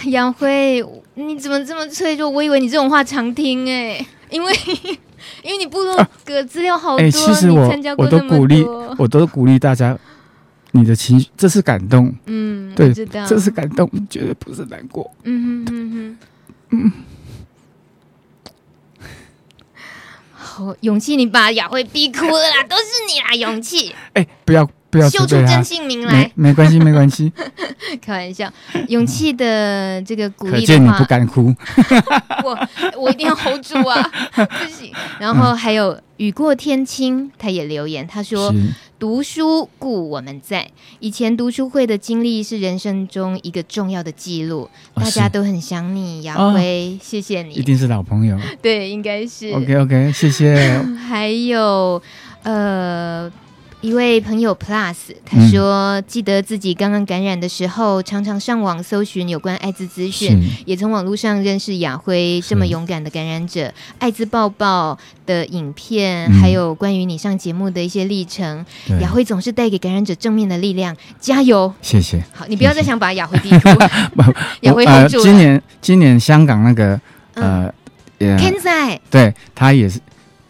[0.06, 0.84] 杨辉，
[1.24, 2.30] 你怎么这么脆弱？
[2.30, 4.52] 我以为你这种话常听哎、欸， 因为
[5.42, 8.62] 因为你部落格资料好多，啊欸、其实我你我都鼓励，
[8.96, 9.98] 我都鼓励大家，
[10.70, 16.18] 你的情绪这是感动，嗯，对，这是感动，绝对不是难过，嗯哼嗯哼，
[16.70, 16.92] 嗯，
[20.32, 24.70] 好，勇气，你把雅慧逼哭了啦，都是你啦，勇气， 哎、欸，不要。
[24.90, 27.30] 不要秀出真姓名来，没关系，没关系。
[28.00, 28.50] 开玩笑，
[28.88, 31.54] 勇气的这个鼓励的话，可见你不敢哭。
[32.44, 34.02] 我我一定要 hold 住啊，
[34.34, 34.92] 不行。
[35.18, 38.52] 然后还有雨过天青，他也留言，他说
[38.98, 40.66] ：“读书故我们在。
[41.00, 48.38] 以前读书会的经历是人生中一个重要的记录，哦、大家都很想你，杨辉、哦，谢谢你，一定是老朋友。
[48.62, 49.50] 对，应该是。
[49.52, 50.82] OK OK，谢谢。
[51.08, 52.02] 还有
[52.42, 53.30] 呃。”
[53.80, 60.36] 一位朋友 Plus，他说记得自己刚刚感染的时候，常常上网搜寻有关艾滋资讯，
[60.66, 68.66] 也从网络上认识雅辉这么勇敢的感染者，艾滋抱抱的影片，还有关于你上节目的一些历程。
[69.00, 71.72] 雅辉总是带给感染者正面的力量，加油！
[71.80, 72.20] 谢谢。
[72.32, 73.68] 好，你不要再想把雅辉地图，
[74.62, 75.22] 雅辉 hold 住。
[75.22, 77.00] 今年今年香港那个
[77.34, 77.72] 呃
[78.18, 80.00] ，Ken 仔，对他也是。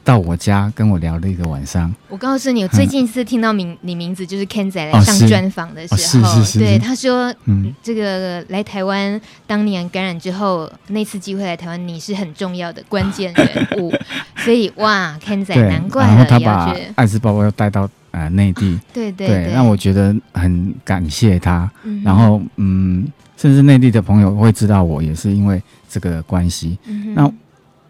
[0.08, 1.94] 到我家跟我聊了一个晚上。
[2.08, 13.92] 我告诉你，我最近一次听到名你名字就是 Ken 仔来上专访的时候，对他说，嗯，这个来台湾当年感染之后，那次机会来台湾，你是很重要的关键人物。
[14.38, 21.70] 所以哇，Ken 仔难怪了，然后他把艾滋包包要带到呃内地，对对对，让我觉得很感谢他。
[22.02, 26.78] 然后嗯，甚至内地的朋友会知道我也是因为这个关系。
[27.14, 27.30] 那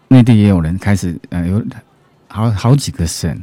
[0.09, 1.63] 内地也有人开始呃有。
[2.29, 3.37] 好好几个省，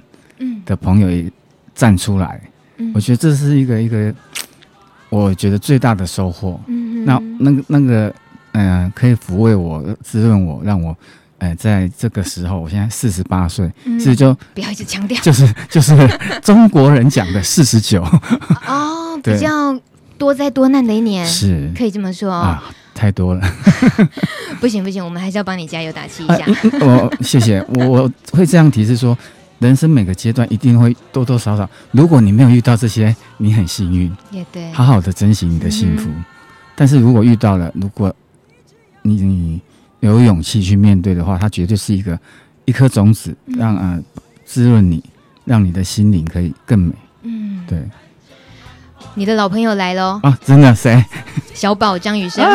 [0.64, 1.30] 的朋友也
[1.74, 2.40] 站出来，
[2.78, 4.14] 嗯，我觉得这是一个一个，
[5.10, 6.58] 我觉得最大的收获。
[6.68, 8.14] 嗯，那那个那个，
[8.52, 10.96] 嗯、呃，可以抚慰我、滋润我，让我，
[11.38, 15.94] 呃，在这个时候，我现在四十八岁，嗯，所以就不要一直强调，就是就是
[16.42, 18.02] 中国人讲的四十九。
[18.66, 19.78] 哦， 比较
[20.16, 21.70] 多灾多难的一年，是。
[21.76, 22.32] 可以这么说。
[22.32, 22.62] 啊。
[22.96, 23.42] 太多了，
[24.58, 26.46] 不行不行，我们还是要帮你加油打气一下。
[26.80, 29.16] 我、呃、谢谢，我我会这样提示说，
[29.58, 36.08] 人生每个阶段一定会多多少少，如果你没有遇到这些，你很幸运，也对，好好的珍惜你的幸福。
[36.08, 36.24] 嗯、
[36.74, 38.12] 但是如果遇到了，如果
[39.02, 39.60] 你你
[40.00, 42.18] 有勇气去面对的话，它绝对是一个
[42.64, 44.02] 一颗种子，让呃
[44.46, 45.04] 滋润你，
[45.44, 46.92] 让你的心灵可以更美。
[47.22, 47.78] 嗯，对。
[49.18, 50.20] 你的老朋友来喽！
[50.22, 51.02] 啊，真的谁？
[51.54, 52.44] 小宝张雨生。
[52.44, 52.54] 啊、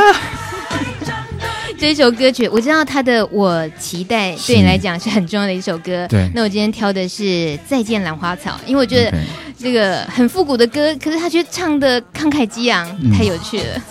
[1.79, 6.07] 这一首歌曲，我知道他的《我期待》对你来讲是很重要的一首歌。
[6.07, 7.23] 对，那我今天挑的是
[7.67, 9.11] 《再见兰花草》，因为我觉得
[9.57, 13.81] 这个很复古的歌，可是他却唱的慷慨激昂，嗯、太有趣了。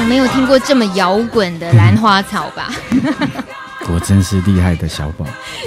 [0.00, 2.72] 没有听过这么摇滚的兰花草吧？
[3.84, 5.26] 果真是厉害的小宝。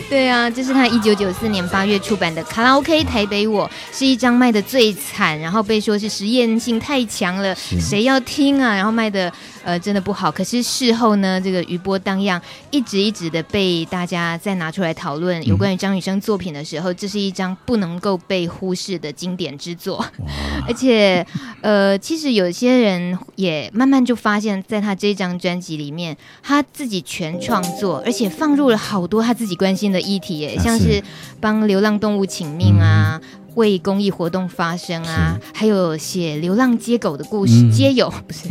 [0.10, 8.74] 对啊，这是他一九九四年八月出版的《卡拉 OK 台北我》，是一张卖的最惨，然后被说是实验性太强了，谁要听啊？
[8.74, 9.32] 然后卖的。
[9.66, 10.32] 呃，真的不好。
[10.32, 20.06] 可是事后呢，这个余波荡漾，一直一直的被大家再拿出来讨论有关于张雨生作品的时候，这是一张不能够被忽视的经典之作。
[20.68, 21.26] 而且，
[21.62, 31.04] 呃，其实有些人也慢慢就发现，在他这张专辑里面，他自己全创作，而且放入了好多他自己关心的议题，耶，像是
[31.42, 33.20] 帮流浪动物请命啊。
[33.24, 38.48] 嗯为公益活动发声啊，还有写流浪街狗的故事，嗯、街友不是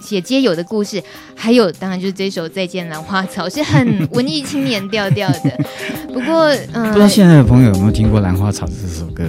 [0.00, 1.02] 写、嗯、街友的故事，
[1.34, 5.60] 还有当然就是这首《再见兰花草》，是很文艺青年调调的。
[6.08, 9.24] 不过，嗯，不知道现在的朋友有没有听过《兰花草》这首歌，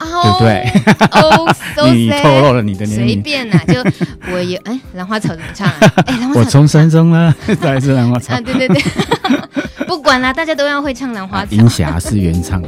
[0.00, 1.20] 哦、对不对？
[1.20, 3.82] 哦， so、你透露了你的年龄，随便呐，就
[4.32, 5.74] 我有 哎，兰花草怎么唱、啊？
[6.06, 8.82] 哎，兰花草，我从山中呢， 再一次兰花草，啊，对对对。
[9.86, 11.52] 不管啦，大家都要会唱兰花草。
[11.52, 12.62] 银霞是原唱，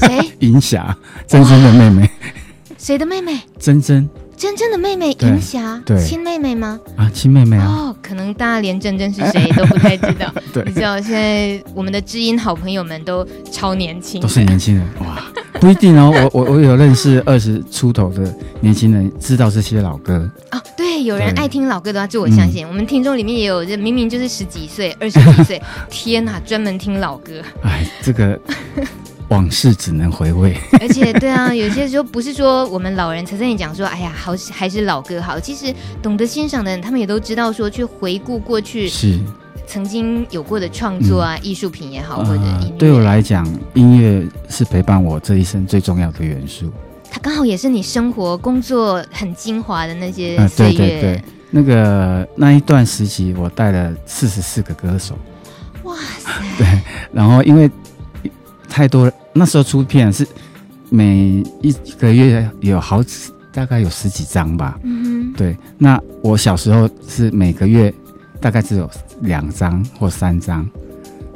[0.00, 0.32] 谁？
[0.40, 0.94] 银霞，
[1.26, 2.10] 珍珍的妹妹。
[2.76, 3.40] 谁的妹妹？
[3.58, 4.08] 珍珍。
[4.38, 6.78] 珍珍的妹妹银霞，对，亲妹妹吗？
[6.96, 7.66] 啊，亲妹妹啊。
[7.66, 10.32] 哦，可能大家连珍珍是谁都不太知道。
[10.54, 15.20] 对，你知道现在我们的知音好朋友们都超年轻，都是年轻人哇。
[15.54, 20.62] 不一定哦，我我我有认识二十出头的年轻人，知道这些老歌啊。
[20.76, 22.64] 对，有人爱听老歌的话，这我相信。
[22.64, 27.42] 我们听众里面也有人明明就是十几岁、二十几岁， 天哪，专门听老歌。
[27.64, 28.38] 哎，这个
[29.28, 30.56] 往事只能回味。
[30.80, 35.38] 而且，对啊，有些时候不是说我们老人才跟你讲说，哎呀，好还是老歌好。
[35.38, 39.18] 其实懂得欣赏的人，他们也都知道说，去回顾过去是
[39.66, 42.42] 曾经有过的创作啊，艺术品也好，或者。
[42.78, 46.72] 对我来讲，音乐是陪伴我这一生最重要的元素。
[47.10, 50.78] 它刚好也是你生活工作很精华的那些岁月。
[50.78, 55.18] 对对对，那个那一段时期，我带了四十四个歌手。
[55.84, 56.30] 哇塞！
[56.58, 56.66] 对，
[57.12, 57.70] 然后因为
[58.68, 60.26] 太多，那时候出片是
[60.90, 64.78] 每一个月有好几，大概有十几张吧。
[64.82, 65.32] 嗯哼。
[65.36, 67.92] 对，那我小时候是每个月
[68.40, 70.68] 大概只有两张或三张。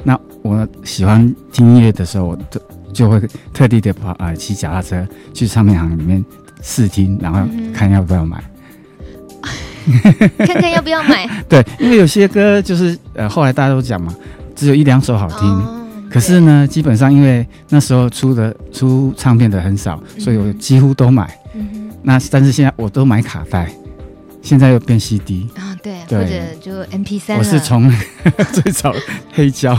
[0.03, 3.21] 那我喜欢听音乐的时候，我就就会
[3.53, 6.23] 特地的跑啊，骑脚踏车去唱片行里面
[6.61, 8.43] 试听，然后看要不要买，
[9.85, 11.29] 嗯、 看看要不要买。
[11.47, 14.13] 对，因为有些歌就是呃，后来大家都讲嘛，
[14.53, 15.39] 只有一两首好听。
[15.39, 15.82] 哦、
[16.13, 21.37] 可是呢，基本上因为那时候出的出唱片的很少，所以我几乎都买。
[21.55, 23.69] 嗯、哼那但是现在我都买卡带，
[24.41, 27.37] 现在又变 CD 啊、哦，对，对或者就 MP3。
[27.37, 27.91] 我是从
[28.53, 28.93] 最早
[29.33, 29.77] 黑胶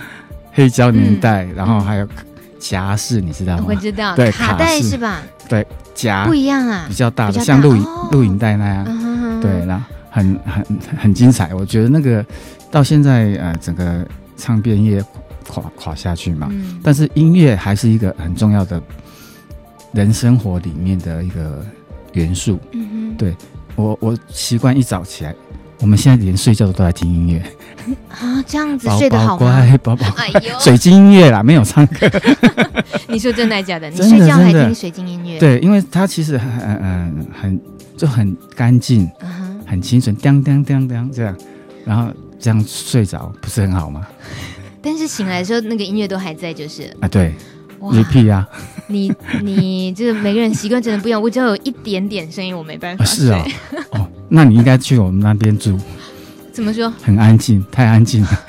[0.52, 2.08] 黑胶年代，嗯、然后还有。
[2.56, 3.64] 夹式你知道吗？
[3.68, 5.20] 我知道，对，卡带是吧？
[5.50, 9.40] 对，夹不一样啊，比较大的，像录影录影带那样。
[9.42, 10.64] 对，然后很很
[10.96, 11.54] 很精彩。
[11.54, 12.24] 我觉得那个
[12.70, 14.06] 到现在呃，整个
[14.38, 15.04] 唱片业
[15.48, 16.50] 垮垮下去嘛，
[16.82, 18.82] 但是音乐还是一个很重要的
[19.92, 21.64] 人生活里面的一个
[22.12, 22.58] 元素。
[22.72, 23.36] 嗯哼，对
[23.76, 25.34] 我我习惯一早起来。
[25.80, 27.42] 我们现在连睡觉都在听音乐
[28.08, 29.66] 啊，这样子睡得好吗？
[29.66, 32.08] 乖，宝宝，哎呦，水晶音乐啦，没有唱歌。
[33.08, 33.90] 你说真的假 的？
[33.90, 35.38] 你睡觉还听水晶音乐？
[35.38, 36.48] 对，因为它其实很
[36.80, 37.60] 嗯很
[37.98, 39.10] 就很干净，
[39.66, 41.36] 很清纯，当当当当这样，
[41.84, 44.06] 然后这样睡着不是很好吗？
[44.84, 47.32] 但是醒来的时候，那个音乐都还在，就是啊，对。
[47.92, 48.48] 你屁呀！
[48.86, 53.26] 你你就是每个人习惯真的不一样，我只要有一点点声音，我没办法睡。
[53.26, 53.44] 是啊，
[53.90, 55.78] 哦，那你应该去我们那边住。
[56.50, 56.90] 怎么说？
[57.02, 58.44] 很安静，太安静了。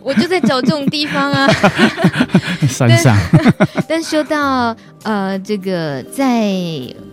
[0.00, 1.46] 我就在找这种地方啊。
[2.68, 3.16] 山上。
[3.30, 6.50] 但，但说到呃，这个在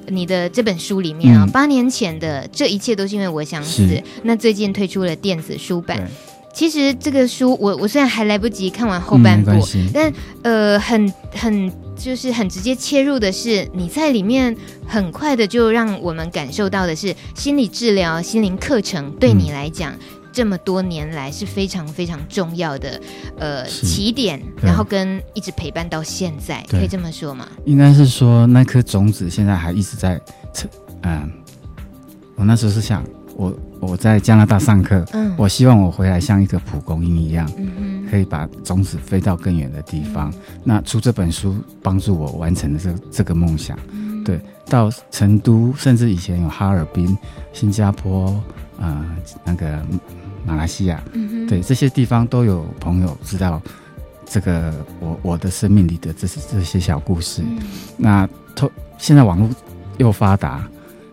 [0.07, 4.01] 你的这本书里面啊，嗯、八年前的这一切都是因为我想死。
[4.23, 6.01] 那最近推出了电子书版。
[6.53, 10.13] 其实这个书，我我虽然还来不及看完后半部，嗯、但
[10.43, 19.99] 呃，很很就是很直接切入的是，你在里面很快的就让我们感受到的是，心理治疗、心灵课程对你来讲，嗯、
[20.31, 23.01] 这么多年来是非常非常重要的
[23.39, 27.47] 呃起点，然后跟一直陪伴到现在，可以这么说吗？
[27.65, 30.21] 应该是说那颗种子现在还一直在，
[31.01, 31.31] 嗯，
[32.35, 33.03] 我那时候是想
[33.35, 33.51] 我。
[33.85, 37.49] 我在加拿大上课，嗯，我希望我回来像一个蒲公英一样，
[38.09, 40.31] 可以把种子飞到更远的地方。
[40.31, 44.39] 嗯、那出这本书帮助我完成了这这个梦想，嗯、对。
[44.69, 47.15] 到成都，甚至以前有哈尔滨、
[47.51, 48.41] 新加坡，
[48.79, 49.05] 呃，
[49.43, 49.85] 那个
[50.45, 51.03] 马来西亚，
[51.47, 53.61] 对，这些地方都有朋友知道
[54.25, 57.43] 这个我我的生命里的这这些小故事。
[57.45, 57.59] 嗯、
[57.97, 59.49] 那透现在网络
[59.97, 60.65] 又发达，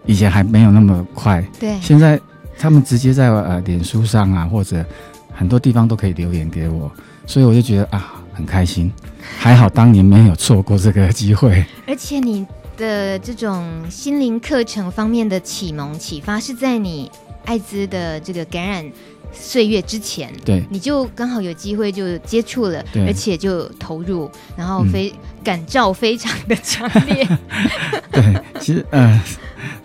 [0.07, 2.19] 以前还没有那么快，对，现在。
[2.61, 4.85] 他们直接在呃脸书上啊，或者
[5.33, 6.93] 很多地方都可以留言给我，
[7.27, 8.93] 所以我就觉得啊很开心，
[9.39, 11.65] 还好当年没有错过这个机会。
[11.87, 12.47] 而且你
[12.77, 17.11] 的这种心灵课程方面的启蒙启发是在你
[17.47, 18.85] 艾滋的这个感染
[19.33, 27.27] 岁月之前，对，你就刚好有机会就接触了，对而且就投入，然后非、嗯、感召非常的强烈。
[28.13, 28.23] 对，
[28.61, 29.03] 其实嗯。
[29.09, 29.23] 呃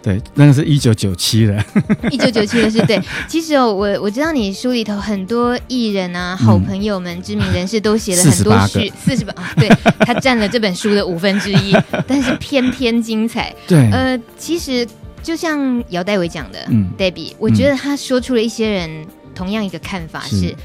[0.02, 1.66] 对，那个是一九九七的。
[2.12, 3.02] 一九九七的是对。
[3.28, 9.68] 其实哦，我我知道你书里头很多艺人啊、好朋友们、嗯、知名人士都写了很多序，四十本啊，对，
[10.02, 11.76] 他占了这本书的五分之一，
[12.08, 13.54] 但是偏偏精彩。
[13.68, 14.88] 对，呃，其实
[15.24, 20.56] 就像姚代维讲的，嗯，Debbie，我觉得他说出了一些人同样一个看法是，是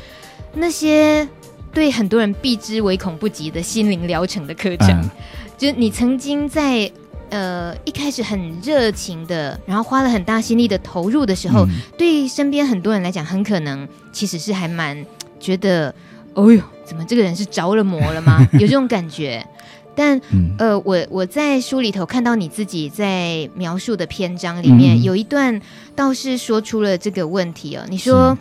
[0.54, 1.28] 那些
[1.74, 5.11] 对很多人避之唯恐不及的心灵疗程的课程，嗯、
[5.59, 6.90] 就是你曾经在。
[7.33, 15.06] 呃，一开始很热情的，然后花了很大心力的投入的时候，嗯、对身边很多人来讲，很可能其实是还蛮
[15.38, 15.94] 觉得，
[16.35, 18.44] 哦呦，怎么这个人是着了魔了吗？
[18.59, 19.46] 有这种感觉。
[19.94, 25.62] 但、嗯、呃，我我在书里头看到你自己在描述的篇章里面，嗯、有一段
[25.94, 27.85] 倒是说出了这个问题哦。
[27.88, 28.38] 你说，是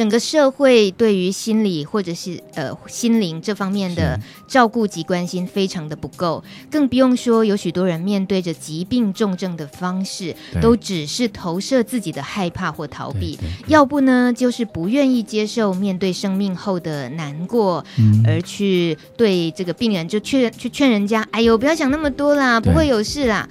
[0.00, 23.46] 整个社会对于心理或者是呃心灵这方面的照顾及关心非常的不够，更不用说有许多人面对着疾病重症的方式，都只是投射自己的害怕或逃避，要不呢就是不愿意接受面对生命后的难过，嗯、而去对这个病人就劝去劝人家，哎呦不要想那么多啦，不会有事啦。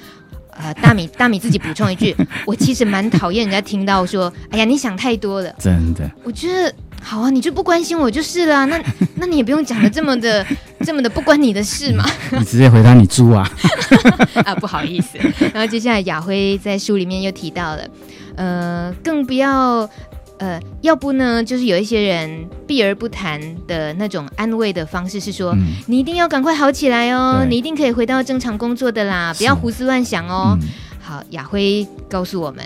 [0.62, 2.14] 呃，大米，大米自己补充一句，
[2.45, 5.49] 我其实蛮讨厌人家听到说，哎呀，你想太多了。
[5.57, 8.66] 真的，我觉得好啊，你就不关心我就是了。
[8.66, 8.78] 那，
[9.16, 10.45] 那你也不用讲的这么的，
[10.86, 12.05] 这么的不关你的事嘛。
[12.32, 13.49] 你 直接回答你猪啊。
[14.45, 15.18] 啊，不好意思。
[15.53, 17.88] 然后接下来雅辉在书里面又提到了，
[18.36, 19.89] 呃，更不要。
[20.39, 30.57] 呃，要不呢，就是有一些人避而不谈的那种安慰的方式，是说、嗯、你一定要赶快好起来哦，你一定可以回到正常工作的啦，不要胡思乱想哦。
[30.61, 30.67] 嗯、
[31.01, 32.63] 好，雅辉告诉我们，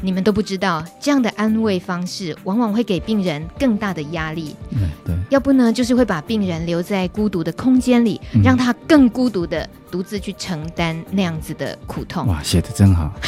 [0.00, 4.56] 你们都不知道，这样的安慰方式往往会给病人更大的压力。
[4.70, 12.26] 对对，要不呢，就是会把病人留在孤独的空间里，嗯、让他更孤独的独自去承担那样子的苦痛。
[12.26, 13.12] 哇，写的真好。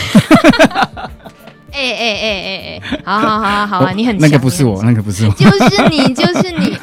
[1.76, 3.92] 哎哎哎哎哎，好好好好啊！
[3.92, 6.78] 你很那个不是我，那个不是我，就是你， 就是你。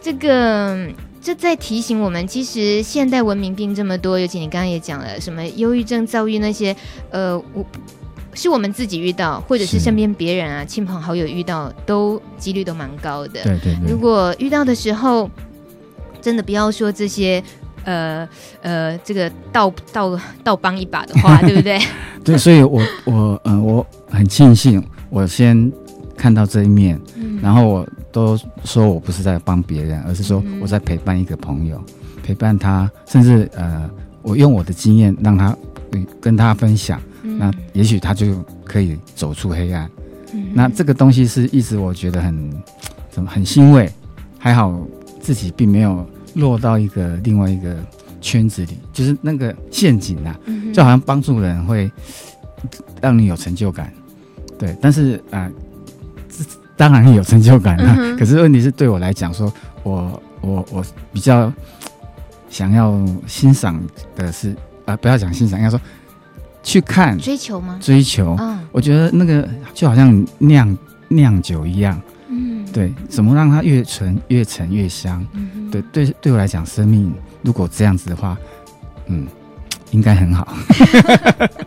[0.00, 0.88] 这个
[1.20, 6.76] 这在提醒我们，其实现代文明病这么多，尤其你刚刚也讲了，什么忧郁症、躁郁那些，
[7.10, 7.66] 呃，我
[8.34, 13.42] 是我们自己遇到，或者是身边别人啊、亲朋好友遇到，都几率都蛮高的。
[13.42, 13.90] 对对对。
[13.90, 15.28] 如果遇到的时候，
[16.22, 17.42] 真的不要说这些。
[17.86, 18.28] 呃
[18.62, 21.80] 呃，这个倒倒倒帮一把的话， 对不对？
[22.24, 25.72] 对，所以我我呃我很庆幸，我先
[26.16, 33.88] 看到这一面，嗯、然后我都说我不是在帮别人，而是说我在陪伴一个朋友，嗯、陪伴他，甚至呃，
[34.22, 35.56] 我用我的经验让他
[36.20, 39.88] 跟他分享，嗯、那也许他就可以走出黑暗。
[40.34, 42.52] 嗯、那这个东西是一直我觉得很
[43.10, 43.88] 怎么很欣慰，
[44.38, 44.76] 还好
[45.20, 46.04] 自己并没有。
[46.36, 47.74] 落到一个另外一个
[48.20, 51.90] 圈子里，就是那个陷阱啊，嗯、就好像帮助人会
[53.00, 53.92] 让你有成就感，
[54.58, 54.76] 对。
[54.80, 55.52] 但是啊、呃，
[56.76, 57.96] 当然有成就感啊。
[57.98, 61.52] 嗯、可是问题是对我来讲，说我我我比较
[62.50, 62.94] 想要
[63.26, 63.80] 欣赏
[64.14, 64.50] 的是
[64.84, 65.80] 啊、呃，不要讲欣赏，应该说
[66.62, 67.78] 去看追求吗？
[67.80, 68.36] 追求。
[68.38, 70.76] 嗯、我觉得那个就好像酿
[71.08, 71.98] 酿酒一样。
[72.76, 75.26] 对，怎么让它越醇越沉越香？
[75.72, 77.10] 对对，对我来讲，生命
[77.40, 78.36] 如果这样子的话，
[79.06, 79.26] 嗯，
[79.92, 80.46] 应该很好。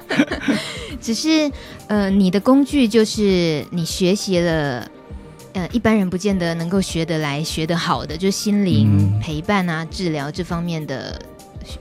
[1.01, 1.51] 只是
[1.87, 4.87] 呃，你的工具就是你学习了，
[5.53, 11.19] 呃，一般人不见得能够学得来、学得好的，就心灵陪伴啊、嗯、治疗这方面的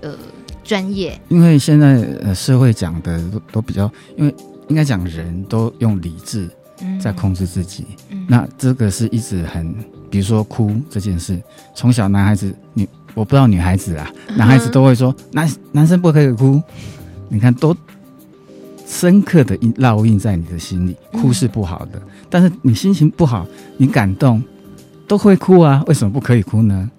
[0.01, 0.16] 呃
[0.64, 1.20] 专业。
[1.29, 4.35] 因为现在呃社会讲的都都比较，因为
[4.68, 6.49] 应该讲人都用理智。
[7.01, 9.74] 在控制自己，嗯、那这个是一直很，
[10.11, 11.41] 比如说哭这件事，
[11.74, 16.62] 从小男孩子，女我不知道女孩子啊，男孩子都会说，男男生不可以哭，
[17.29, 17.76] 你看都
[18.87, 24.43] 深刻的印烙印在你的心里，哭是不好的，嗯、但是你心情不好，你感动
[25.07, 26.91] 都会哭啊，为什么不可以哭呢？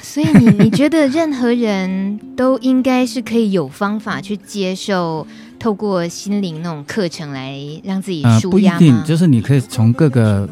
[0.00, 5.26] 所以你你觉得任何人都应该是可以有方法去接受。
[5.64, 10.46] 透过心灵那种课程来让自己舒压不一定，就是你可以从各个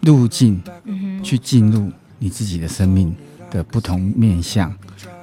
[0.00, 0.58] 路径
[1.22, 3.14] 去进入你自己的生命
[3.50, 4.74] 的不同面向。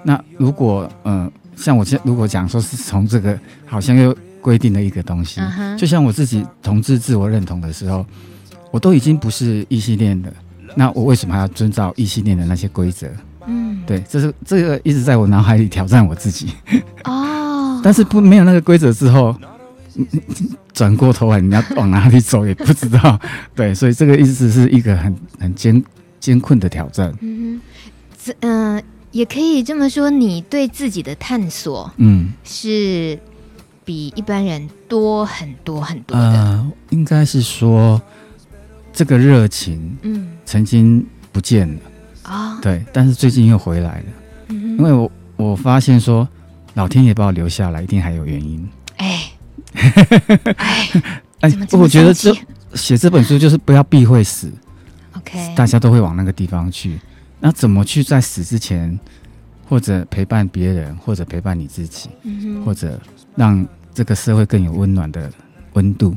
[0.03, 5.41] 那如果呃，像我现如果讲说是从这个好像又规定了一个东西，
[5.79, 8.05] 就像我自己同志自我认同的时候，
[8.69, 10.31] 我都已经不是异性恋了，
[10.75, 13.07] 那我为什么还要遵照异性恋的那些规则？
[13.47, 16.49] 嗯，对，这是这个一直在我脑海里挑战我自己。
[17.05, 17.32] 哦。
[17.83, 19.35] 但是不没有那个规则之后，
[20.73, 23.19] 转过头来你要往哪里走也不知道，
[23.53, 25.83] 对，所以这个意思是一个很很艰
[26.19, 27.13] 艰困的挑战。
[27.21, 27.61] 嗯
[28.23, 33.19] 这嗯、呃，也可以这么说，你对自己的探索，嗯，是
[33.85, 36.23] 比一般人多很多很多的。
[36.23, 38.01] 呃，应该是说
[38.91, 41.79] 这个热情，嗯，曾经不见了。
[42.23, 44.05] 啊，哦、对，但是最近又回来了，
[44.47, 46.27] 嗯，因为我我发现说。
[46.73, 48.67] 老天爷把我留下来，一定还有原因。
[48.97, 49.31] 哎，
[50.57, 50.89] 哎，
[51.41, 52.35] 哎，我觉得这
[52.73, 54.51] 写这本书就是不要避讳死。
[55.15, 56.99] OK，大家都会往那个地方去。
[57.39, 58.97] 那怎么去在死之前，
[59.67, 62.99] 或者陪伴别人，或者陪伴你自己，嗯、或者
[63.35, 65.31] 让这个社会更有温暖的
[65.73, 66.15] 温度？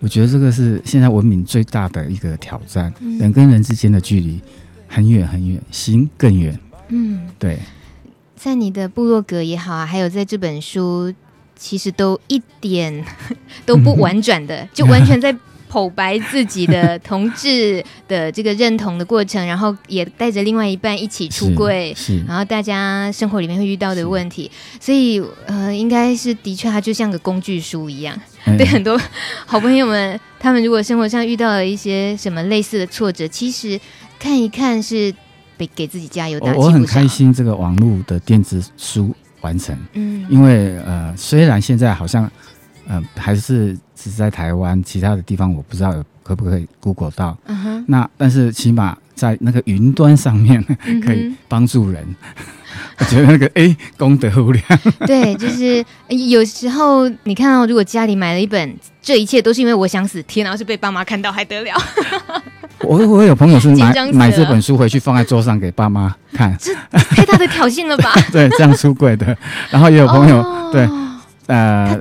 [0.00, 2.92] 我觉得这个是现在文明最大的一个挑战。
[3.00, 4.40] 嗯、人跟人之间的距离
[4.86, 6.58] 很远很远，心更远。
[6.88, 7.58] 嗯，对。
[8.38, 11.12] 在你的部落格也好啊，还有在这本书，
[11.56, 13.04] 其实都一点
[13.66, 15.34] 都不婉转的， 就完全在
[15.70, 21.94] 剖白自己的同志的这个认同的过程，然后也带着另外一半一起出柜，
[22.26, 28.98] 然后大家生活里面会遇到的问题，所以呃，应该是的确，它就像个工具书一样，嗯、对很多
[29.44, 33.78] 好朋友们，他们如果生活上遇到了一些什么类似的挫折，其实
[34.18, 35.14] 看一看是
[35.58, 36.58] 给给自己加油打气。
[36.58, 42.30] 我很开心这个网络的电子书完成，嗯，因为呃，虽然现在好像
[42.86, 43.76] 呃还是。
[44.00, 47.36] 只在台湾，其他的地方我不知道有可不可以 Google 到。
[47.46, 50.64] 嗯哼那但是起码在那个云端上面
[51.04, 52.04] 可以帮助人。
[52.04, 52.06] Uh.
[53.00, 54.64] 我觉得那个哎功德无量。
[55.04, 55.84] 对，就是
[56.28, 58.70] 有时候你看到，如果家里买了一本
[59.02, 61.74] 《这一切都是因为我想死》，天，然后是被爸妈看到还得了？
[62.88, 68.12] 我我有朋友是买 买这本书回去放在桌上给爸妈看，这太大的挑衅了吧？
[68.32, 69.36] 对，这样出柜的。
[69.70, 70.72] 然后也有朋友、oh.
[70.72, 70.88] 对
[71.46, 71.98] 呃。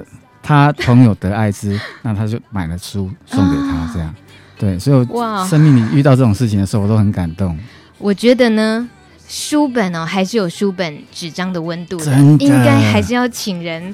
[0.49, 4.15] 他朋友得艾滋， 那他就买了书送给他，这样，
[4.57, 7.59] 对，所以我生命里遇到这种事情的时候，我都很感动。
[7.97, 8.87] 我觉得呢，
[9.27, 13.93] 书本哦，还是有书本纸张的温度的，应该还是要请人，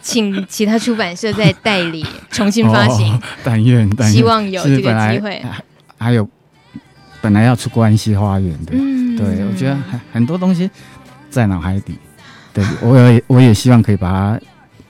[0.00, 3.20] 请其他出版社再代理重新发行。
[3.42, 5.44] 但愿，但愿，希望有这个机会。
[6.04, 6.28] 还有，
[7.22, 10.70] 本来要出关系花园的，嗯，对，我觉得很很多东西
[11.30, 11.98] 在脑海底，
[12.52, 14.40] 对，我也我也希望可以把它。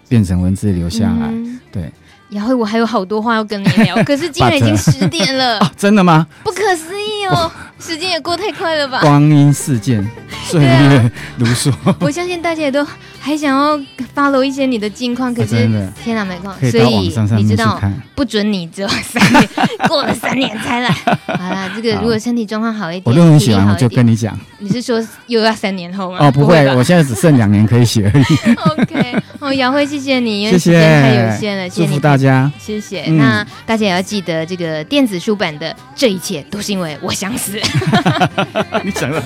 [0.06, 1.90] 变成文字留下来，嗯、对。
[2.28, 6.26] 然后，我还有好多话要跟你聊，可是竟然已经 十点了， 啊，真的吗？
[6.44, 7.50] 不可思议哦。
[7.78, 9.00] 时间也过太快了吧！
[9.00, 10.06] 光阴似箭，
[10.46, 11.72] 岁月如梭。
[12.00, 12.86] 我相信大家也都
[13.20, 13.78] 还想要
[14.14, 15.68] follow 一些你的近况，可是
[16.02, 16.52] 天哪，没空。
[16.70, 17.80] 所以你知道，
[18.14, 19.48] 不准你只有三年，
[19.88, 20.88] 过了三年才来。
[21.26, 24.38] 好啦，这个如果身体状况好一点，我论文写完我就跟你讲。
[24.58, 26.18] 你是说又要三年后吗？
[26.20, 28.54] 哦，不会，我现在只剩两年可以写而已。
[28.70, 31.88] OK，哦，姚慧，谢谢你，因为时间太有限了，谢谢你。
[31.88, 33.02] 祝福大家，谢谢。
[33.10, 37.60] 那大家也要记得，这个电子书版的这一切都是因为我想死。
[38.84, 39.22] 你讲了，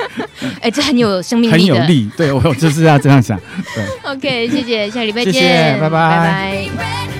[0.60, 2.10] 哎、欸，这很有生命力，很有力。
[2.16, 3.38] 对，我就是要这样想。
[3.74, 7.19] 对，OK，谢谢，下礼拜见，谢谢，拜拜，拜拜。